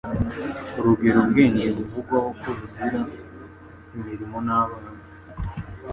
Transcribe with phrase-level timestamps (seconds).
[0.79, 2.99] Urugero, ubwenge buvugwaho ko bugira
[3.95, 4.89] “imirimo” n'“abana,